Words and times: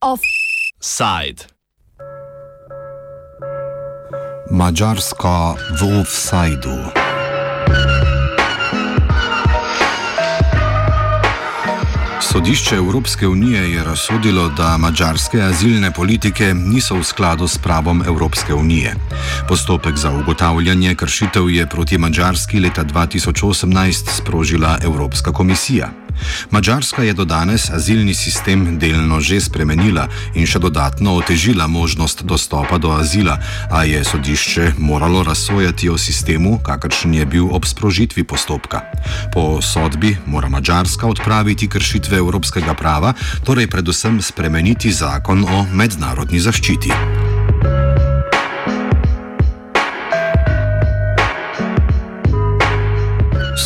Offside. 0.00 1.46
Mačarska 4.50 5.56
v 5.80 6.00
offsajdu. 6.00 7.03
Sodišče 12.34 12.76
Evropske 12.76 13.28
unije 13.28 13.72
je 13.72 13.84
razsodilo, 13.84 14.48
da 14.48 14.76
mačarske 14.76 15.40
azilne 15.40 15.92
politike 15.92 16.54
niso 16.54 16.94
v 16.94 17.04
skladu 17.04 17.48
s 17.48 17.58
pravom 17.58 18.02
Evropske 18.06 18.54
unije. 18.54 18.94
Postopek 19.48 19.96
za 19.96 20.10
ugotavljanje 20.10 20.94
kršitev 20.94 21.50
je 21.50 21.66
proti 21.66 21.98
Mačarski 21.98 22.60
leta 22.60 22.84
2018 22.84 24.10
sprožila 24.10 24.78
Evropska 24.82 25.32
komisija. 25.32 26.03
Mačarska 26.50 27.02
je 27.02 27.12
do 27.12 27.24
danes 27.24 27.70
azilni 27.70 28.14
sistem 28.14 28.78
delno 28.78 29.20
že 29.20 29.40
spremenila 29.40 30.08
in 30.34 30.46
še 30.46 30.58
dodatno 30.58 31.16
otežila 31.16 31.66
možnost 31.66 32.22
dostopa 32.22 32.78
do 32.78 32.92
azila, 32.92 33.38
a 33.70 33.84
je 33.84 34.04
sodišče 34.04 34.72
moralo 34.78 35.22
razsojati 35.22 35.88
o 35.88 35.98
sistemu, 35.98 36.58
kakršen 36.58 37.14
je 37.14 37.26
bil 37.26 37.48
ob 37.50 37.64
sprožitvi 37.64 38.24
postopka. 38.24 38.82
Po 39.32 39.62
sodbi 39.62 40.16
mora 40.26 40.48
Mačarska 40.48 41.06
odpraviti 41.06 41.68
kršitve 41.68 42.18
evropskega 42.18 42.74
prava, 42.74 43.14
torej 43.44 43.70
predvsem 43.70 44.22
spremeniti 44.22 44.92
zakon 44.92 45.44
o 45.44 45.66
mednarodni 45.72 46.40
zaščiti. 46.40 47.93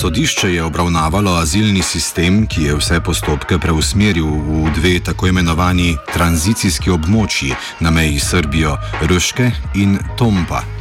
Sodišče 0.01 0.55
je 0.55 0.63
obravnavalo 0.63 1.35
azilni 1.35 1.83
sistem, 1.83 2.47
ki 2.47 2.63
je 2.63 2.77
vse 2.79 3.01
postopke 3.01 3.59
preusmeril 3.59 4.31
v 4.31 4.71
dve 4.77 4.95
tako 5.03 5.27
imenovani 5.27 5.97
tranzicijski 6.15 6.95
območji 6.95 7.51
na 7.81 7.91
meji 7.91 8.23
Srbijo, 8.23 8.79
Ruške 9.11 9.51
in 9.75 9.99
Tompa. 10.19 10.78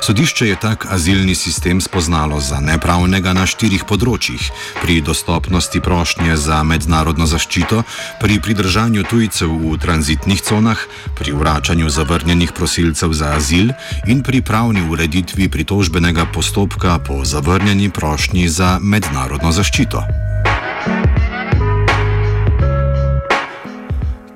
Sodišče 0.00 0.46
je 0.48 0.56
tak 0.56 0.86
azilni 0.90 1.34
sistem 1.34 1.80
spoznalo 1.80 2.40
za 2.40 2.60
nepravnega 2.60 3.34
na 3.36 3.44
štirih 3.44 3.84
področjih: 3.84 4.40
pri 4.80 5.00
dostopnosti 5.04 5.76
prošnje 5.76 6.36
za 6.40 6.62
mednarodno 6.64 7.28
zaščito, 7.28 7.82
pri 8.22 8.40
pridržanju 8.40 9.04
tujcev 9.04 9.52
v 9.52 9.76
tranzitnih 9.76 10.40
conah, 10.40 10.80
pri 11.20 11.36
vračanju 11.36 11.92
zavrnjenih 11.92 12.56
prosilcev 12.56 13.12
za 13.12 13.36
azil 13.36 13.76
in 14.08 14.24
pri 14.24 14.40
pravni 14.40 14.88
ureditvi 14.88 15.52
pritožbenega 15.52 16.26
postopka 16.32 16.96
po 17.04 17.20
zavrnjeni 17.24 17.92
prošnji 17.92 18.48
za 18.48 18.78
mednarodno 18.80 19.52
zaščito. 19.52 20.29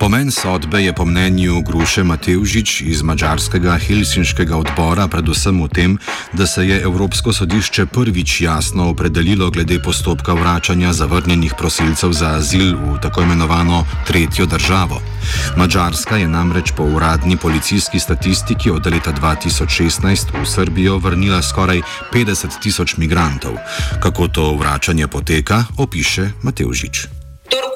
Pomen 0.04 0.28
sodbe 0.30 0.84
je 0.84 0.92
po 0.92 1.04
mnenju 1.04 1.62
Gruše 1.64 2.04
Matevžič 2.04 2.84
iz 2.84 3.00
mačarskega 3.00 3.78
Helsinškega 3.80 4.52
odbora 4.52 5.08
predvsem 5.08 5.56
v 5.64 5.68
tem, 5.72 5.92
da 6.36 6.44
se 6.44 6.60
je 6.68 6.76
Evropsko 6.84 7.32
sodišče 7.32 7.86
prvič 7.86 8.40
jasno 8.44 8.90
opredelilo 8.92 9.48
glede 9.50 9.80
postopka 9.80 10.36
vračanja 10.36 10.92
zavrnjenih 10.92 11.54
prosilcev 11.56 12.12
za 12.12 12.36
azil 12.36 12.76
v 12.76 13.00
tako 13.00 13.24
imenovano 13.24 13.86
tretjo 14.04 14.44
državo. 14.46 15.00
Mačarska 15.56 16.20
je 16.20 16.28
namreč 16.28 16.76
po 16.76 16.84
uradni 16.84 17.40
policijski 17.40 17.96
statistiki 17.96 18.70
od 18.70 18.86
leta 18.86 19.12
2016 19.12 20.36
v 20.36 20.44
Srbijo 20.44 21.00
vrnila 21.00 21.42
skoraj 21.42 21.80
50 22.12 22.60
tisoč 22.60 22.96
migrantov. 23.00 23.56
Kako 24.04 24.28
to 24.28 24.52
vračanje 24.52 25.08
poteka, 25.08 25.64
opiše 25.80 26.30
Matevžič 26.42 27.23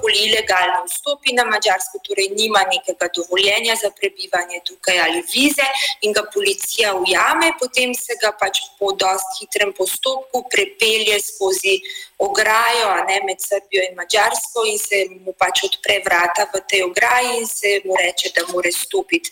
kdorkoli 0.08 0.28
ilegalno 0.28 0.84
vstopi 0.84 1.32
na 1.32 1.44
Mačarsko, 1.44 1.98
torej 2.08 2.28
nima 2.28 2.60
nekega 2.72 3.08
dovoljenja 3.16 3.74
za 3.76 3.90
prebivanje 3.90 4.60
tukaj 4.64 5.00
ali 5.00 5.22
vize 5.34 5.66
in 6.00 6.12
ga 6.12 6.22
policija 6.34 6.94
ujame, 6.94 7.52
potem 7.60 7.94
se 7.94 8.16
ga 8.22 8.32
pač 8.32 8.58
po 8.78 8.92
dosti 8.92 9.40
hitrem 9.40 9.72
postopku 9.72 10.44
prepelje 10.50 11.20
skozi 11.20 11.80
ograjo 12.18 12.88
ne, 13.08 13.20
med 13.26 13.38
Srbijo 13.40 13.82
in 13.88 13.96
Mačarsko 13.96 14.64
in 14.66 14.78
se 14.78 15.04
mu 15.24 15.32
pač 15.32 15.64
odpre 15.64 16.00
vrata 16.04 16.48
v 16.52 16.60
tej 16.70 16.82
ograji 16.82 17.38
in 17.38 17.46
se 17.46 17.80
mu 17.84 17.94
reče, 17.96 18.32
da 18.34 18.46
mora 18.52 18.72
stopiti 18.72 19.30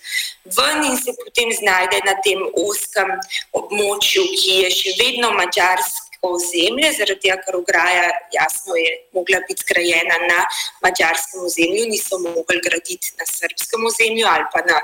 ven 0.57 0.85
in 0.85 0.97
se 0.97 1.13
potem 1.25 1.53
znajde 1.53 2.01
na 2.07 2.15
tem 2.25 2.43
oskem 2.69 3.11
območju, 3.53 4.23
ki 4.39 4.61
je 4.63 4.71
še 4.71 4.97
vedno 5.01 5.33
mačarsko 5.35 6.06
ozemlje, 6.23 6.93
zaradi 6.99 7.21
tega, 7.27 7.37
ker 7.45 7.57
ograja 7.57 8.11
jasno 8.33 8.77
je 8.77 8.93
mogla 9.17 9.41
biti 9.49 9.63
zgrajena 9.65 10.19
na 10.29 10.45
mačarskem 10.85 11.45
ozemlju, 11.49 11.89
niso 11.91 12.19
mogli 12.19 12.61
graditi 12.65 13.13
na 13.19 13.27
srpskem 13.27 13.87
ozemlju 13.87 14.27
ali 14.31 14.47
pa 14.53 14.63
na, 14.69 14.81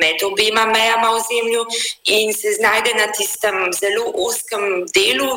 med 0.00 0.22
obema 0.24 0.66
mejama 0.66 1.10
ozemlju 1.10 1.64
in 2.04 2.34
se 2.34 2.52
znajde 2.58 2.94
na 2.94 3.06
tistem 3.12 3.72
zelo 3.80 4.12
oskem 4.28 4.86
delu. 4.94 5.32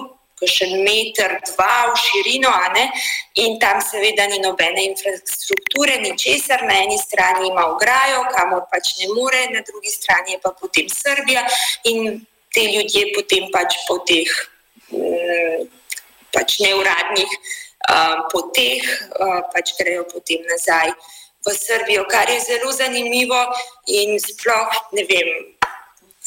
Še 0.45 0.65
meter, 0.83 1.31
dva 1.47 1.87
v 1.87 1.93
širino, 1.95 2.49
in 3.39 3.55
tam, 3.57 3.79
seveda, 3.81 4.25
ni 4.27 4.41
nobene 4.43 4.83
infrastrukture, 4.83 5.95
ni 6.03 6.11
česar. 6.19 6.65
Na 6.67 6.75
eni 6.83 6.97
strani 6.99 7.47
ima 7.47 7.63
ograjo, 7.71 8.25
kamor 8.35 8.65
pač 8.69 8.91
ne 8.99 9.07
more, 9.15 9.45
na 9.53 9.63
drugi 9.63 9.89
strani 9.89 10.35
je 10.35 10.41
pa 10.43 10.51
potem 10.51 10.91
Srbija, 10.91 11.45
in 11.87 12.19
te 12.53 12.67
ljudje 12.67 13.15
potem 13.15 13.47
pač 13.55 13.79
po 13.87 13.97
teh 14.03 14.35
pač 16.35 16.59
neuradnih 16.59 17.31
uh, 17.89 18.25
poteh, 18.31 18.83
uh, 19.19 19.41
pač 19.53 19.75
grejo 19.79 20.03
potem 20.11 20.43
nazaj 20.51 20.91
v 21.45 21.53
Srbijo, 21.53 22.05
kar 22.09 22.29
je 22.29 22.39
zelo 22.41 22.71
zanimivo 22.73 23.37
in 23.87 24.17
sploh 24.19 24.71
ne 24.97 25.05
vem. 25.05 25.29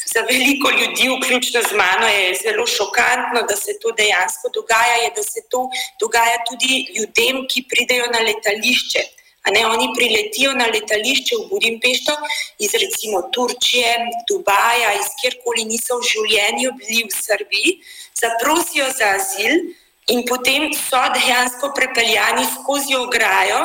Za 0.09 0.23
veliko 0.25 0.71
ljudi, 0.71 1.09
vključno 1.11 1.61
z 1.61 1.75
mano, 1.75 2.07
je 2.07 2.35
zelo 2.41 2.65
šokantno, 2.67 3.43
da 3.49 3.55
se 3.55 3.75
to 3.81 3.91
dejansko 3.91 4.49
dogaja. 4.53 4.95
Je, 5.03 5.11
da 5.15 5.23
se 5.23 5.43
to 5.51 5.67
dogaja 5.99 6.39
tudi 6.49 6.87
ljudem, 6.95 7.43
ki 7.51 7.67
pridejo 7.69 8.07
na 8.13 8.23
letališče. 8.23 9.03
Ne, 9.47 9.65
oni 9.65 9.87
priletijo 9.95 10.51
na 10.53 10.67
letališče 10.67 11.35
v 11.39 11.47
Budimpešto 11.49 12.13
iz 12.59 12.73
recimo 12.75 13.21
Turčije, 13.33 13.95
Dubaja, 14.29 14.91
iz 14.99 15.07
kjerkoli 15.21 15.63
niso 15.65 15.97
v 15.97 16.09
življenju 16.11 16.73
bili 16.77 17.05
v 17.07 17.13
Srbiji, 17.15 17.71
zaprosijo 18.19 18.89
za 18.97 19.15
azil 19.15 19.71
in 20.11 20.25
potem 20.27 20.67
so 20.75 21.01
dejansko 21.15 21.71
prepeljani 21.75 22.45
skozi 22.51 22.99
ograjo 22.99 23.63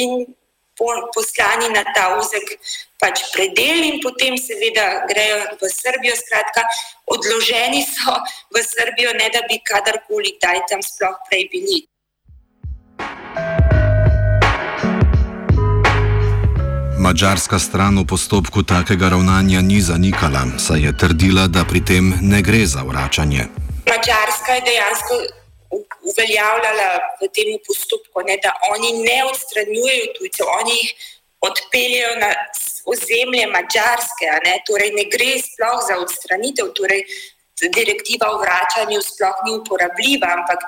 in 0.00 0.24
poslani 1.14 1.68
na 1.76 1.84
ta 1.94 2.16
ozek 2.18 2.56
pač 2.98 3.22
predel 3.34 3.84
in 3.84 4.00
potem 4.00 4.38
seveda 4.38 5.04
grejo 5.10 5.38
v 5.60 5.68
Srbijo. 5.68 6.16
Skratka, 6.16 6.64
odloženi 7.06 7.84
so 7.84 8.16
v 8.54 8.62
Srbijo, 8.62 9.12
ne 9.18 9.28
da 9.34 9.42
bi 9.46 9.60
kadarkoli 9.60 10.38
kdaj 10.38 10.66
tam 10.70 10.82
sploh 10.82 11.18
prej 11.28 11.48
bili. 11.52 11.91
Mačarska 17.02 17.58
stran 17.58 17.98
v 17.98 18.06
postopku 18.06 18.62
takega 18.62 19.10
ravnanja 19.10 19.58
ni 19.58 19.82
zanikala, 19.82 20.54
saj 20.54 20.86
je 20.86 20.92
trdila, 20.94 21.50
da 21.50 21.66
pri 21.66 21.82
tem 21.82 22.14
ne 22.22 22.38
gre 22.46 22.62
za 22.62 22.86
vračanje. 22.86 23.50
Mačarska 23.90 24.50
je 24.54 24.62
dejansko 24.70 25.14
uveljavljala 26.10 26.90
v 27.18 27.26
tem 27.34 27.50
postopku, 27.66 28.22
ne, 28.22 28.38
da 28.38 28.54
oni 28.70 29.02
ne 29.02 29.18
odstranjujejo 29.32 30.06
tujcev, 30.14 30.46
oni 30.62 30.74
jih 30.78 30.90
odpeljajo 31.42 32.12
na 32.22 32.30
ozemlje 32.86 33.50
Mačarske. 33.50 34.26
Ne, 34.46 34.54
torej 34.70 34.94
ne 34.94 35.04
gre 35.10 35.42
sploh 35.42 35.82
za 35.82 35.98
odstranitev. 35.98 36.70
Torej 36.78 37.02
direktiva 37.68 38.30
o 38.34 38.38
vračanju 38.38 39.00
sploh 39.02 39.38
ni 39.46 39.52
uporabljiva, 39.58 40.28
ampak 40.38 40.64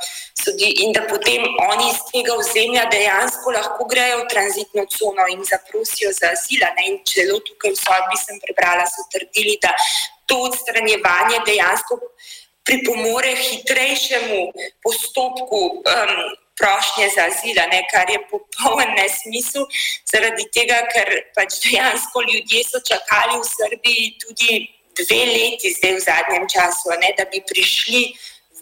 in 0.82 0.92
da 0.92 1.02
potem 1.08 1.42
oni 1.70 1.90
iz 1.90 2.00
tega 2.12 2.36
ozemlja 2.36 2.84
dejansko 2.92 3.50
lahko 3.50 3.86
grejo 3.88 4.22
v 4.22 4.28
tranzitno 4.32 4.84
cono 4.86 5.26
in 5.30 5.42
zaprosijo 5.44 6.12
za 6.12 6.30
azila. 6.36 6.70
Ne? 6.76 6.86
In 6.90 6.98
celo 7.08 7.40
tukaj 7.40 7.72
v 7.72 7.80
sodbi 7.80 8.16
sem 8.20 8.40
prebrala, 8.44 8.86
so 8.86 9.02
trdili, 9.12 9.58
da 9.62 9.72
to 10.26 10.38
odstranjevanje 10.48 11.42
dejansko 11.46 12.00
pripomore 12.64 13.34
hitrejšemu 13.36 14.40
postopku. 14.82 15.60
Um, 15.82 16.16
Prošnje 16.54 17.08
za 17.16 17.24
azil, 17.26 17.58
kar 17.90 18.06
je 18.10 18.18
popoln 18.30 18.94
nesmisel, 18.94 19.66
zaradi 20.06 20.44
tega, 20.54 20.76
ker 20.86 21.08
pač 21.34 21.56
dejansko 21.64 22.22
ljudje 22.22 22.60
so 22.62 22.78
čakali 22.78 23.40
v 23.42 23.48
Srbiji 23.50 24.04
tudi 24.22 24.50
dve 24.98 25.22
leti, 25.26 25.74
zdaj 25.74 25.98
v 25.98 26.04
zadnjem 26.04 26.46
času, 26.48 26.94
ne, 27.02 27.10
da 27.18 27.24
bi 27.30 27.42
prišli 27.42 28.14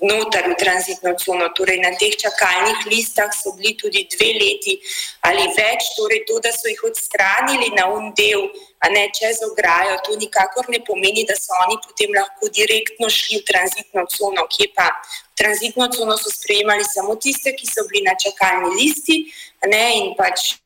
noter 0.02 0.50
v 0.50 0.54
tranzitno 0.58 1.14
cono. 1.14 1.48
Torej, 1.54 1.78
na 1.78 1.94
teh 1.94 2.14
čakalnih 2.18 2.86
listah 2.90 3.30
so 3.30 3.54
bili 3.54 3.78
tudi 3.78 4.02
dve 4.10 4.30
leti 4.34 4.74
ali 5.22 5.46
več, 5.54 5.94
torej 5.94 6.24
to, 6.26 6.40
da 6.42 6.50
so 6.50 6.66
jih 6.66 6.82
odstranili 6.90 7.70
na 7.78 7.86
un 7.86 8.10
del, 8.18 8.50
a 8.82 8.90
ne 8.90 9.06
čez 9.14 9.38
ograjo, 9.46 10.00
to 10.02 10.18
nikakor 10.18 10.66
ne 10.68 10.82
pomeni, 10.82 11.22
da 11.28 11.38
so 11.38 11.54
oni 11.68 11.78
potem 11.86 12.10
lahko 12.16 12.50
direktno 12.50 13.06
šli 13.06 13.38
v 13.38 13.46
tranzitno 13.46 14.02
cono, 14.10 14.48
kje 14.50 14.72
pa 14.74 14.90
v 14.90 15.38
tranzitno 15.38 15.86
cono 15.94 16.18
so 16.18 16.34
sprejemali 16.34 16.82
samo 16.82 17.14
tiste, 17.14 17.54
ki 17.54 17.66
so 17.70 17.86
bili 17.86 18.02
na 18.08 18.18
čakalni 18.18 18.74
listi, 18.74 19.22
ne, 19.70 19.84
in 20.00 20.12
pač 20.18 20.58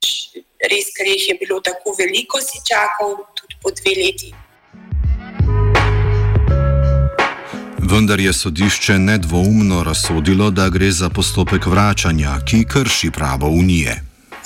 res, 0.73 0.89
ker 0.97 1.13
jih 1.13 1.29
je 1.29 1.39
bilo 1.45 1.61
tako 1.61 1.93
veliko, 2.01 2.41
si 2.41 2.65
čakal 2.65 3.21
tudi 3.37 3.61
po 3.61 3.69
dve 3.77 3.93
leti. 4.01 4.46
Vendar 7.91 8.21
je 8.21 8.33
sodišče 8.33 8.93
nedvoumno 8.93 9.83
razsodilo, 9.89 10.51
da 10.51 10.65
gre 10.75 10.91
za 10.91 11.09
postopek 11.17 11.67
vračanja, 11.67 12.33
ki 12.49 12.59
krši 12.73 13.11
pravo 13.19 13.47
unije. 13.63 13.93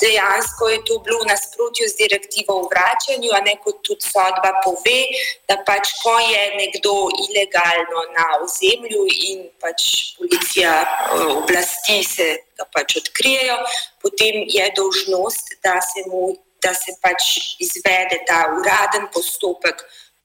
Dejansko 0.01 0.69
je 0.73 0.79
to 0.89 0.95
bilo 1.05 1.19
v 1.23 1.31
nasprotju 1.33 1.85
z 1.93 1.95
direktivo 2.03 2.53
o 2.61 2.67
vračanju, 2.73 3.31
a 3.37 3.41
ne 3.49 3.55
kot 3.65 3.77
tudi 3.87 4.05
sodba 4.13 4.53
pove, 4.65 5.01
da 5.49 5.57
pač 5.69 5.85
ko 6.03 6.15
je 6.33 6.43
nekdo 6.61 6.95
ilegalno 7.25 8.01
na 8.19 8.27
ozemlju 8.45 9.03
in 9.31 9.39
pač 9.63 9.81
policija 10.19 10.75
oblasti 11.41 11.99
se 12.15 12.29
ga 12.59 12.65
pač 12.75 12.97
odkrijejo, 13.01 13.57
potem 14.03 14.35
je 14.57 14.69
dolžnost, 14.77 15.47
da 15.65 15.81
se, 15.91 16.01
mu, 16.11 16.37
da 16.65 16.77
se 16.83 16.93
pač 17.05 17.23
izvede 17.67 18.21
ta 18.29 18.41
uraden 18.59 19.09
postopek 19.15 19.77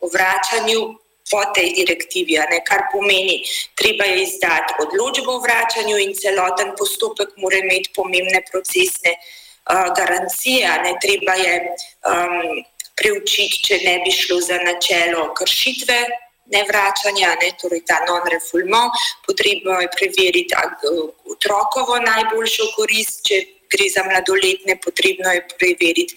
o 0.03 0.11
vračanju 0.13 1.04
po 1.31 1.41
tej 1.53 1.73
direktivi, 1.73 2.37
ne, 2.37 2.61
kar 2.65 2.85
pomeni, 2.91 3.41
treba 3.75 4.05
je 4.05 4.23
izdati 4.23 4.77
odločbo 4.79 5.37
o 5.37 5.41
vračanju 5.41 5.97
in 5.97 6.13
celoten 6.13 6.75
postopek 6.77 7.33
mora 7.41 7.57
imeti 7.57 7.89
pomembne 7.95 8.43
procesne 8.51 9.15
uh, 9.17 9.89
garancije. 9.97 10.69
Ne, 10.85 10.93
treba 11.01 11.33
je 11.41 11.55
um, 11.65 12.61
preučiti, 12.95 13.63
če 13.65 13.81
ne 13.87 13.97
bi 14.05 14.13
šlo 14.13 14.39
za 14.41 14.61
načelo 14.61 15.33
kršitve. 15.33 15.97
Nevračanja, 16.53 17.31
ne, 17.41 17.47
torej 17.57 17.81
ta 17.89 18.03
non-refoulement, 18.05 18.93
potrebno 19.25 19.79
je 19.81 19.89
preveriti 19.97 20.53
otrokovo 21.33 21.97
najboljšo 22.05 22.67
korist, 22.75 23.23
če 23.25 23.39
gre 23.71 23.89
za 23.89 24.03
mladoletne, 24.07 24.77
potrebno 24.85 25.31
je 25.31 25.47
preveriti 25.57 26.15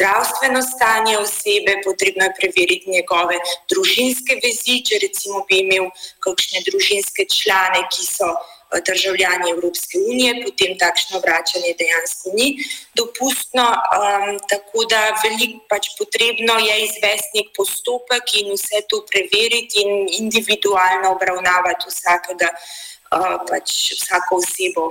zdravstveno 0.00 0.62
stanje 0.62 1.18
osebe, 1.18 1.80
potrebno 1.84 2.24
je 2.24 2.36
preveriti 2.40 2.90
njegove 2.90 3.36
družinske 3.68 4.38
vezi, 4.44 4.80
če 4.86 5.00
recimo 5.02 5.44
bi 5.48 5.60
imel 5.64 5.90
kakšne 6.24 6.62
družinske 6.68 7.26
člane, 7.28 7.82
ki 7.92 8.06
so 8.06 8.28
eh, 8.30 8.80
državljani 8.88 9.52
Evropske 9.52 10.00
unije, 10.00 10.32
potem 10.46 10.72
takšno 10.80 11.20
vračanje 11.24 11.74
dejansko 11.82 12.32
ni 12.38 12.48
dopustno. 12.96 13.66
Um, 13.98 14.38
tako 14.52 14.86
da 14.88 15.02
veliko 15.24 15.60
pač 15.68 15.92
potrebno 15.98 16.56
je 16.64 16.80
izvesti 16.86 17.42
nek 17.42 17.52
postopek 17.56 18.34
in 18.40 18.54
vse 18.56 18.84
to 18.88 19.04
preveriti 19.10 19.84
in 19.84 20.08
individualno 20.22 21.12
obravnavati 21.18 21.92
vsakega, 21.92 22.50
uh, 22.56 23.38
pač 23.52 23.76
vsako 24.00 24.40
osebo 24.40 24.90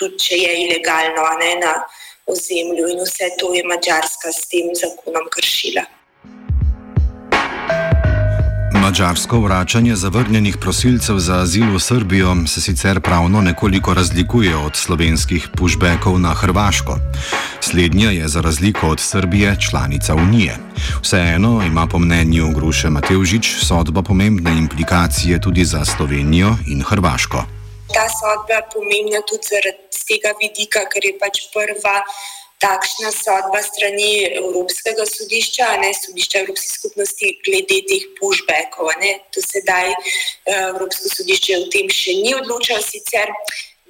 tudi 0.00 0.18
če 0.24 0.42
je 0.44 0.52
ilegalno 0.64 1.28
ne, 1.44 1.54
na 1.60 1.76
ozemlju 2.32 2.88
in 2.94 3.04
vse 3.04 3.32
to 3.38 3.54
je 3.54 3.64
Mačarska 3.68 4.32
s 4.32 4.48
tem 4.48 4.72
zakonom 4.82 5.28
kršila. 5.36 5.84
Mačarsko 8.80 9.38
vračanje 9.40 9.96
zavrnjenih 9.96 10.56
prosilcev 10.60 11.18
za 11.18 11.36
azil 11.44 11.68
v 11.74 11.80
Srbijo 11.80 12.32
se 12.46 12.60
sicer 12.60 13.00
pravno 13.00 13.40
nekoliko 13.40 13.94
razlikuje 13.94 14.56
od 14.56 14.76
slovenskih 14.76 15.48
pushbackov 15.56 16.18
na 16.18 16.32
Hrvaško. 16.34 16.96
Slednja 17.60 18.10
je 18.10 18.28
za 18.28 18.40
razliko 18.40 18.88
od 18.88 19.00
Srbije 19.00 19.56
članica 19.70 20.14
Unije. 20.14 20.56
Vseeno 21.02 21.62
ima 21.66 21.86
po 21.86 21.98
mnenju 21.98 22.50
Gruše 22.54 22.90
Matevžič 22.90 23.54
sodba 23.68 24.02
pomembne 24.02 24.58
implikacije 24.58 25.40
tudi 25.40 25.64
za 25.64 25.84
Slovenijo 25.84 26.56
in 26.66 26.82
Hrvaško 26.82 27.59
ta 27.94 28.06
sodba 28.08 28.62
pomembna 28.72 29.20
tudi 29.22 29.46
zaradi 29.52 30.04
tega 30.10 30.34
vidika, 30.42 30.84
ker 30.90 31.04
je 31.04 31.14
pač 31.18 31.46
prva 31.54 31.96
takšna 32.60 33.10
sodba 33.14 33.62
strani 33.64 34.10
Evropskega 34.40 35.06
sodišča, 35.08 35.68
ne 35.80 35.92
sodišča 35.96 36.42
Evropske 36.42 36.68
skupnosti, 36.68 37.32
glede 37.46 37.80
teh 37.88 38.04
pushbackov. 38.18 38.92
Do 39.34 39.44
sedaj 39.46 39.94
eh, 39.94 40.66
Evropsko 40.74 41.12
sodišče 41.16 41.58
o 41.62 41.68
tem 41.72 41.88
še 41.88 42.18
ni 42.20 42.34
odločilo, 42.36 42.82
sicer 42.84 43.32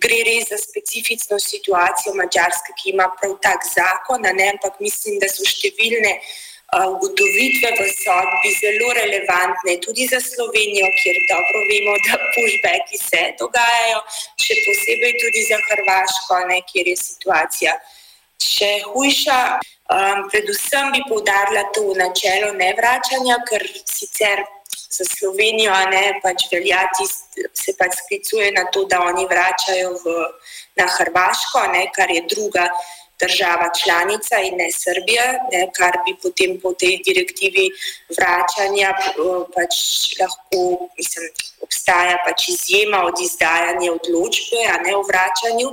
gre 0.01 0.21
res 0.29 0.49
za 0.49 0.59
specifično 0.61 1.41
situacijo 1.43 2.15
Mačarske, 2.17 2.77
ki 2.79 2.95
ima 2.95 3.11
prav 3.19 3.37
tak 3.43 3.67
zakon, 3.69 4.23
ne, 4.23 4.47
ampak 4.55 4.79
mislim, 4.81 5.19
da 5.21 5.29
so 5.29 5.45
številne 5.45 6.15
ugotovitve 6.71 7.69
v 7.79 7.87
sodbi 7.99 8.51
zelo 8.61 8.93
relevantne 8.95 9.75
tudi 9.83 10.07
za 10.07 10.21
Slovenijo, 10.23 10.87
kjer 11.03 11.17
dobro 11.31 11.63
vemo, 11.71 11.95
da 12.07 12.19
pushbacki 12.35 12.99
se 12.99 13.23
dogajajo, 13.41 14.05
še 14.39 14.61
posebej 14.67 15.17
tudi 15.23 15.43
za 15.51 15.59
Hrvaško, 15.67 16.45
ne, 16.53 16.61
kjer 16.71 16.95
je 16.95 16.97
situacija 16.97 17.75
še 18.41 18.71
hujša. 18.93 19.41
Um, 19.91 20.29
predvsem 20.31 20.93
bi 20.95 21.03
poudarila 21.09 21.65
to 21.75 21.91
načelo 21.99 22.53
nevračanja, 22.55 23.41
ker 23.49 23.65
sicer 23.85 24.45
za 24.71 25.05
Slovenijo 25.07 25.75
ne, 25.91 26.21
pač 26.23 26.47
veljati 26.53 27.07
se 27.07 27.75
pač 27.79 27.99
sklicuje 28.05 28.53
na 28.55 28.69
to, 28.71 28.85
da 28.87 29.03
oni 29.03 29.27
vračajo 29.27 29.97
v, 30.05 30.15
na 30.79 30.87
Hrvaško, 30.95 31.67
ne, 31.75 31.89
kar 31.95 32.11
je 32.11 32.23
druga 32.31 32.69
država 33.23 33.69
članica 33.81 34.41
in 34.47 34.57
ne 34.57 34.69
Srbija, 34.73 35.27
ne, 35.53 35.63
kar 35.77 35.99
bi 36.05 36.17
potem 36.23 36.61
po 36.63 36.73
tej 36.73 37.01
direktivi 37.07 37.67
vračanja 38.17 38.93
pač 39.55 39.75
lahko, 40.21 40.89
mislim, 40.99 41.27
obstaja 41.61 42.17
pač 42.27 42.49
izjema 42.55 43.03
od 43.09 43.21
izdajanja 43.23 43.93
odločbe, 43.99 44.61
a 44.73 44.77
ne 44.85 44.97
o 44.97 45.03
vračanju. 45.11 45.69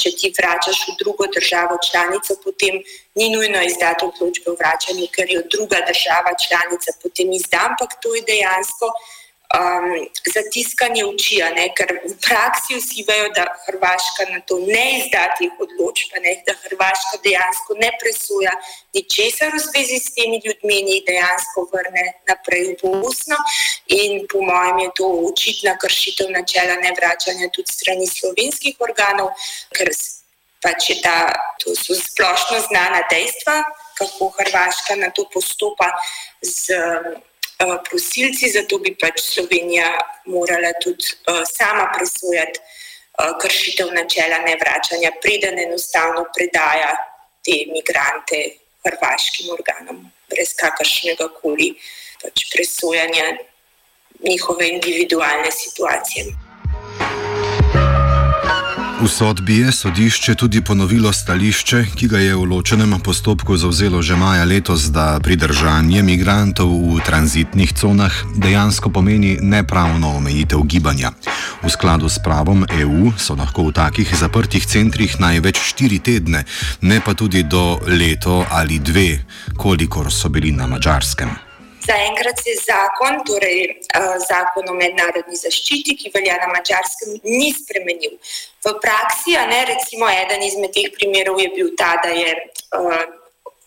Če 0.00 0.10
ti 0.18 0.32
vračaš 0.38 0.82
v 0.88 0.96
drugo 1.02 1.26
državo 1.36 1.78
članico, 1.90 2.36
potem 2.44 2.82
ni 3.18 3.30
nujno 3.34 3.62
izdati 3.70 4.04
odločbe 4.04 4.52
o 4.52 4.58
vračanju, 4.60 5.08
ker 5.16 5.32
jo 5.36 5.42
druga 5.54 5.80
država 5.88 6.32
članica 6.44 6.96
potem 7.02 7.32
izda, 7.32 7.64
ampak 7.70 7.98
to 8.02 8.14
je 8.14 8.22
dejansko 8.32 8.92
um, 9.50 10.06
zatiskanje 10.34 11.04
oči, 11.04 11.40
ker 11.74 11.90
v 12.06 12.14
praksi 12.22 12.78
vsi 12.78 13.04
vejo, 13.06 13.30
da 13.34 13.46
Hrvaška 13.66 14.30
na 14.30 14.40
to 14.46 14.60
ne 14.62 15.00
izda 15.00 15.26
teh 15.38 15.50
odločb, 15.58 16.14
da 16.46 16.54
Hrvaška 16.64 17.18
dejansko 17.24 17.74
ne 17.80 17.90
presoja 17.98 18.54
ničesar 18.94 19.50
v 19.54 19.62
zvezi 19.62 19.98
s 19.98 20.14
temi 20.14 20.40
ljudmi 20.44 20.80
in 20.80 20.88
jih 20.94 21.04
dejansko 21.06 21.66
vrne 21.72 22.06
naprej 22.30 22.76
v 22.78 22.94
Bosno. 23.02 23.38
In 23.90 24.26
po 24.30 24.42
mojem 24.42 24.86
je 24.86 24.90
to 24.96 25.06
očitna 25.30 25.76
kršitev 25.78 26.30
načela 26.30 26.78
nevračanja 26.78 27.50
tudi 27.50 27.72
strani 27.72 28.06
slovenskih 28.06 28.78
organov, 28.78 29.34
ker 29.74 29.90
pač 30.60 30.90
je 30.92 30.96
ta, 31.02 31.32
to 31.58 31.72
so 31.74 31.96
splošno 31.96 32.60
znana 32.68 33.02
dejstva, 33.10 33.64
kako 33.98 34.30
Hrvaška 34.38 34.94
na 35.00 35.10
to 35.10 35.26
postopa 35.32 35.90
z. 36.42 36.70
Eh, 36.70 37.29
prosilci, 37.88 38.50
zato 38.50 38.78
bi 38.78 38.94
pač 39.00 39.20
Slovenija 39.20 39.90
morala 40.26 40.72
tudi 40.82 41.04
uh, 41.28 41.42
sama 41.44 41.90
presojati 41.96 42.60
uh, 42.60 43.36
kršitev 43.40 43.92
načela 43.92 44.38
nevračanja, 44.46 45.12
preden 45.22 45.58
enostavno 45.58 46.24
predaja 46.36 46.94
te 47.44 47.56
imigrante 47.66 48.40
hrvaškim 48.84 49.50
organom, 49.52 50.04
brez 50.30 50.54
kakršnega 50.56 51.28
koli 51.40 51.74
pač 52.22 52.46
presojanja 52.52 53.36
njihove 54.20 54.68
individualne 54.68 55.50
situacije. 55.50 56.24
V 59.00 59.08
sodbi 59.08 59.56
je 59.64 59.72
sodišče 59.72 60.34
tudi 60.34 60.60
ponovilo 60.64 61.12
stališče, 61.12 61.96
ki 61.96 62.08
ga 62.08 62.18
je 62.20 62.34
v 62.36 62.44
ločenem 62.44 63.00
postopku 63.00 63.56
zauzelo 63.56 64.02
že 64.04 64.12
maja 64.12 64.44
letos, 64.44 64.92
da 64.92 65.16
pridržanje 65.24 66.04
migrantov 66.04 66.68
v 66.68 67.00
tranzitnih 67.00 67.72
conah 67.72 68.12
dejansko 68.36 68.92
pomeni 68.92 69.40
nepravno 69.40 70.20
omejitev 70.20 70.60
gibanja. 70.68 71.16
V 71.64 71.72
skladu 71.72 72.12
s 72.12 72.20
pravom 72.20 72.68
EU 72.68 73.16
so 73.16 73.32
lahko 73.32 73.72
v 73.72 73.72
takih 73.72 74.12
zaprtih 74.12 74.68
centrih 74.68 75.16
največ 75.16 75.56
štiri 75.56 75.96
tedne, 76.04 76.44
ne 76.84 77.00
pa 77.00 77.16
tudi 77.16 77.40
do 77.48 77.80
leto 77.88 78.44
ali 78.52 78.84
dve, 78.84 79.24
kolikor 79.56 80.12
so 80.12 80.28
bili 80.28 80.52
na 80.52 80.68
mačarskem. 80.68 81.32
Zaenkrat 81.80 82.36
se 82.36 82.52
zakon, 82.60 83.24
torej 83.24 83.80
uh, 83.96 84.20
zakon 84.28 84.68
o 84.68 84.76
mednarodni 84.76 85.36
zaščiti, 85.40 85.96
ki 85.96 86.12
velja 86.12 86.36
na 86.44 86.52
mačarskem, 86.52 87.16
ni 87.24 87.48
spremenil. 87.56 88.20
V 88.60 88.74
praksi, 88.82 89.38
ne 89.48 89.64
recimo 89.64 90.08
eden 90.10 90.42
izmed 90.44 90.72
teh 90.76 90.92
primerov 90.92 91.40
je 91.40 91.48
bil 91.54 91.72
ta, 91.78 91.94
da 92.04 92.12
je 92.12 92.34
uh, 92.76 93.20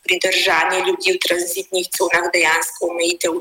pridržanje 0.03 0.79
ljudi 0.88 1.15
v 1.15 1.21
tranzitnih 1.25 1.88
conah 1.97 2.27
dejansko 2.33 2.89
omejitev 2.91 3.39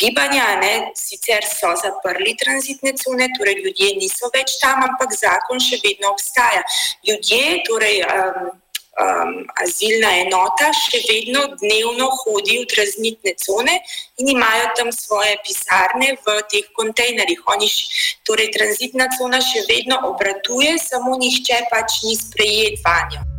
gibanja. 0.00 0.46
Ne. 0.62 0.74
Sicer 0.96 1.44
so 1.44 1.72
zaprli 1.82 2.36
tranzitne 2.42 2.94
cone, 3.02 3.28
torej 3.38 3.60
ljudje 3.64 3.90
niso 4.00 4.30
več 4.34 4.56
tam, 4.62 4.84
ampak 4.88 5.12
zakon 5.18 5.60
še 5.60 5.80
vedno 5.84 6.14
obstaja. 6.14 6.62
Ljudje, 7.08 7.42
torej. 7.68 8.00
Um, 8.06 8.54
um, 8.96 9.44
azilna 9.62 10.10
enota 10.24 10.70
še 10.76 11.02
vedno 11.04 11.44
dnevno 11.60 12.08
hodi 12.22 12.58
v 12.62 12.66
tranzitne 12.72 13.36
cone 13.44 13.78
in 14.22 14.32
imajo 14.34 14.72
tam 14.80 14.92
svoje 14.92 15.36
pisarne 15.44 16.16
v 16.24 16.40
teh 16.52 16.66
kontejnerjih. 16.72 17.44
Oni, 17.54 17.70
torej, 18.26 18.52
tranzitna 18.56 19.08
cona 19.18 19.40
še 19.44 19.66
vedno 19.68 20.00
obratuje, 20.12 20.76
samo 20.80 21.16
nihče 21.20 21.66
pač 21.72 22.02
ni 22.08 22.16
sprejet 22.16 22.80
vanjo. 22.84 23.35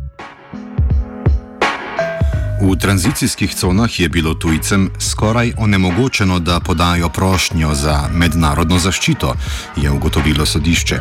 V 2.68 2.76
tranzicijskih 2.76 3.54
conah 3.54 4.00
je 4.00 4.08
bilo 4.08 4.34
tujcem 4.34 4.90
skoraj 5.00 5.52
onemogočeno, 5.56 6.38
da 6.38 6.60
podajo 6.60 7.08
prošnjo 7.08 7.74
za 7.74 8.08
mednarodno 8.12 8.78
zaščito, 8.78 9.34
je 9.76 9.90
ugotovilo 9.90 10.46
sodišče. 10.46 10.98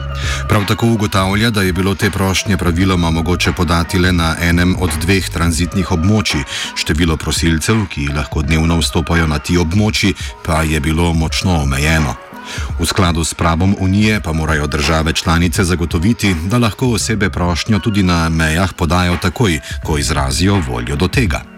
Prav 0.50 0.66
tako 0.66 0.88
ugotavlja, 0.88 1.50
da 1.50 1.62
je 1.62 1.74
bilo 1.74 1.96
te 1.96 2.10
prošnje 2.10 2.58
praviloma 2.58 3.12
mogoče 3.12 3.52
podati 3.52 4.00
le 4.00 4.12
na 4.12 4.36
enem 4.42 4.76
od 4.80 4.96
dveh 5.02 5.30
tranzitnih 5.30 5.92
območij. 5.92 6.46
Število 6.76 7.18
prosilcev, 7.18 7.84
ki 7.92 8.08
lahko 8.16 8.42
dnevno 8.42 8.80
vstopajo 8.80 9.28
na 9.28 9.40
ti 9.40 9.58
območji, 9.58 10.14
pa 10.46 10.64
je 10.64 10.80
bilo 10.80 11.12
močno 11.14 11.60
omejeno. 11.64 12.16
V 12.80 12.86
skladu 12.86 13.28
s 13.28 13.34
pravom 13.34 13.76
Unije 13.80 14.22
pa 14.24 14.32
morajo 14.32 14.68
države 14.68 15.14
članice 15.14 15.64
zagotoviti, 15.64 16.36
da 16.48 16.58
lahko 16.58 16.88
osebe 16.96 17.30
prošnjo 17.30 17.80
tudi 17.80 18.04
na 18.04 18.30
mejah 18.30 18.74
podajo 18.74 19.18
takoj, 19.22 19.60
ko 19.84 19.98
izrazijo 19.98 20.64
voljo 20.68 20.96
do 20.96 21.08
tega. 21.08 21.57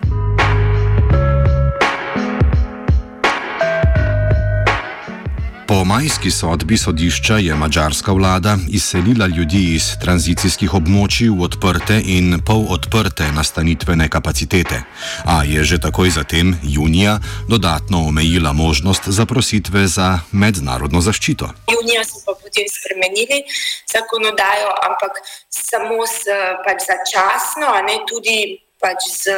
Po 5.69 5.83
majski 5.85 6.31
sodbi 6.31 6.77
sodišča 6.77 7.37
je 7.37 7.55
mačarska 7.55 8.11
vlada 8.11 8.57
izselila 8.73 9.27
ljudi 9.27 9.59
iz 9.75 9.83
tranzicijskih 10.01 10.73
območij 10.73 11.29
v 11.29 11.43
odprte 11.45 11.99
in 12.13 12.39
polodprte 12.47 13.27
nastanitvene 13.35 14.07
kapacitete, 14.09 14.79
a 15.25 15.35
je 15.45 15.63
že 15.63 15.77
takoj 15.77 16.09
zatem, 16.09 16.55
junija, 16.63 17.19
dodatno 17.49 18.01
omejila 18.07 18.53
možnost 18.53 19.11
zaprositve 19.19 19.85
za 19.87 20.09
mednarodno 20.31 21.01
zaščito. 21.05 21.51
Junija 21.69 22.01
so 22.01 22.25
pa 22.25 22.33
potem 22.33 22.65
spremenili 22.65 23.45
zakonodajo, 23.93 24.73
ampak 24.89 25.21
samo 25.53 26.01
s, 26.01 26.25
pač 26.65 26.81
začasno, 26.89 27.69
a 27.77 27.85
ne 27.85 28.01
tudi 28.09 28.57
pač 28.81 29.05
z 29.21 29.37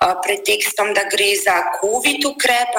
pretekstom, 0.00 0.94
da 0.96 1.04
gre 1.12 1.36
za 1.36 1.56
COVID 1.80 2.24
ukrep, 2.24 2.72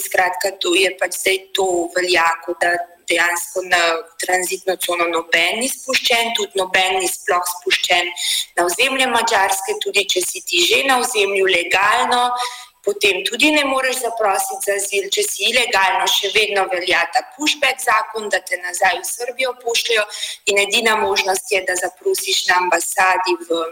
skratka, 0.00 0.56
to 0.60 0.74
je 0.74 0.96
pač 0.96 1.20
zdaj 1.20 1.38
to 1.52 1.90
veljako, 1.96 2.56
da 2.60 2.72
dejansko 3.08 3.62
na 3.68 3.82
tranzitno 4.16 4.76
cono 4.76 5.06
noben 5.08 5.60
ni 5.60 5.68
spuščen, 5.68 6.32
tudi 6.36 6.56
noben 6.56 7.00
ni 7.00 7.08
sploh 7.08 7.44
spuščen 7.58 8.08
na 8.56 8.64
ozemlje 8.64 9.08
Mačarske, 9.12 9.76
tudi 9.84 10.06
če 10.08 10.24
si 10.24 10.40
ti 10.40 10.64
že 10.64 10.84
na 10.88 11.00
ozemlju 11.04 11.44
legalno. 11.44 12.30
Potem 12.84 13.22
tudi 13.24 13.48
ne 13.52 13.62
moreš 13.64 14.02
zaprositi 14.02 14.66
za 14.68 14.74
azil, 14.76 15.06
če 15.08 15.22
si 15.24 15.46
ilegalno, 15.48 16.04
še 16.04 16.28
vedno 16.34 16.66
velja 16.68 17.00
ta 17.14 17.22
pushback 17.36 17.80
zakon, 17.80 18.28
da 18.28 18.42
te 18.44 18.58
nazaj 18.60 18.98
v 18.98 19.06
Srbijo 19.08 19.54
pošljajo. 19.62 20.04
In 20.52 20.60
edina 20.66 20.98
možnost 21.00 21.48
je, 21.52 21.62
da 21.64 21.78
zaprosiš 21.80 22.44
na 22.50 22.60
ambasadi 22.60 23.38
v 23.48 23.62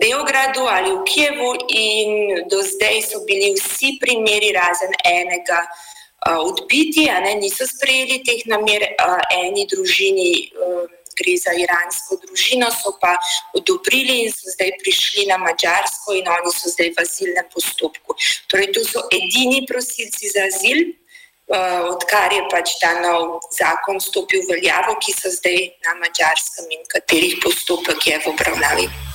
Beogradu 0.00 0.66
ali 0.68 0.90
v 0.92 1.04
Kijevu, 1.04 1.50
in 1.68 2.10
do 2.48 2.62
zdaj 2.62 3.02
so 3.02 3.20
bili 3.28 3.52
vsi 3.58 3.98
primeri, 4.00 4.52
razen 4.56 4.92
enega, 5.04 5.60
uh, 6.28 6.40
odbiti, 6.48 7.06
ne 7.06 7.34
niso 7.34 7.66
sprejeli 7.66 8.22
teh 8.24 8.46
namer, 8.46 8.88
uh, 8.96 9.20
eni 9.42 9.68
družini. 9.68 10.50
Uh, 10.56 10.88
Gre 11.12 11.34
za 11.36 11.52
iransko 11.52 12.16
družino, 12.22 12.70
so 12.72 12.94
pa 12.96 13.10
odobrili 13.52 14.22
in 14.24 14.30
so 14.32 14.48
zdaj 14.48 14.70
prišli 14.80 15.26
na 15.28 15.36
Mačarsko, 15.36 16.16
in 16.16 16.24
oni 16.24 16.52
so 16.56 16.72
zdaj 16.72 16.88
v 16.96 17.04
azilnem 17.04 17.50
postopku. 17.52 18.16
Torej, 18.48 18.72
to 18.72 18.80
so 18.80 19.04
edini 19.12 19.60
prosilci 19.68 20.32
za 20.32 20.48
azil, 20.48 20.96
odkar 21.92 22.32
je 22.32 22.42
pač 22.48 22.80
ta 22.80 22.96
nov 23.04 23.44
zakon 23.52 24.00
stopil 24.00 24.40
v 24.48 24.56
veljavo, 24.56 24.96
ki 25.04 25.12
so 25.12 25.28
zdaj 25.28 25.68
na 25.84 26.00
Mačarskem 26.00 26.72
in 26.72 26.80
katerih 26.88 27.36
postopek 27.44 28.06
je 28.06 28.16
v 28.16 28.32
obravnavi. 28.32 29.11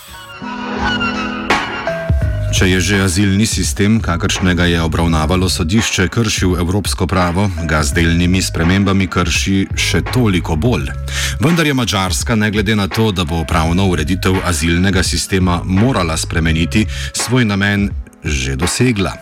Če 2.57 2.65
je 2.73 2.79
že 2.81 2.97
azilni 3.05 3.45
sistem, 3.45 3.99
kakršnega 4.01 4.65
je 4.65 4.79
obravnavalo 4.81 5.45
sodišče, 5.45 6.07
kršil 6.09 6.55
evropsko 6.57 7.05
pravo, 7.05 7.45
ga 7.69 7.83
z 7.85 7.93
delnimi 7.93 8.41
spremembami 8.41 9.05
krši 9.05 9.77
še 9.77 10.01
toliko 10.01 10.57
bolj. 10.57 10.89
Vendar 11.37 11.69
je 11.69 11.77
Mačarska, 11.77 12.33
ne 12.33 12.49
glede 12.49 12.73
na 12.73 12.89
to, 12.89 13.11
da 13.13 13.29
bo 13.29 13.43
pravno 13.45 13.85
ureditev 13.93 14.41
azilnega 14.41 15.05
sistema 15.05 15.61
morala 15.61 16.17
spremeniti, 16.17 16.87
svoj 17.13 17.45
namen 17.45 17.91
že 18.25 18.57
dosegla. 18.57 19.13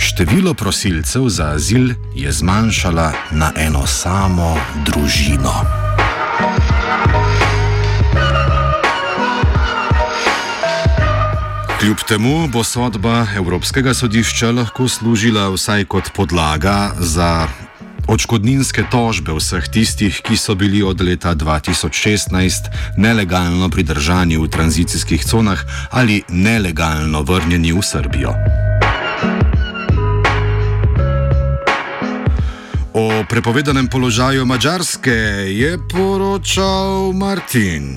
Število 0.00 0.56
prosilcev 0.56 1.28
za 1.28 1.52
azil 1.60 1.92
je 2.16 2.32
zmanjšala 2.32 3.12
na 3.36 3.52
eno 3.60 3.84
samo 3.84 4.56
družino. 4.88 5.52
Kljub 11.80 11.96
temu 12.08 12.48
bo 12.48 12.60
sodba 12.64 13.26
Evropskega 13.36 13.94
sodišča 13.94 14.50
lahko 14.52 14.88
služila 14.88 15.46
vsaj 15.48 15.84
kot 15.88 16.10
podlaga 16.12 16.92
za 16.98 17.48
odškodninske 18.04 18.84
tožbe 18.92 19.32
vseh 19.32 19.64
tistih, 19.72 20.20
ki 20.20 20.36
so 20.36 20.54
bili 20.54 20.82
od 20.82 21.00
leta 21.00 21.32
2016 21.34 22.68
nelegalno 23.00 23.70
pridržani 23.72 24.36
v 24.36 24.48
tranzicijskih 24.48 25.24
conah 25.24 25.64
ali 25.90 26.20
nelegalno 26.28 27.22
vrnjeni 27.22 27.72
v 27.72 27.82
Srbijo. 27.82 28.34
O 32.92 33.24
prepovedanem 33.28 33.88
položaju 33.88 34.44
Mačarske 34.46 35.16
je 35.48 35.78
poročal 35.88 37.12
Martin. 37.12 37.96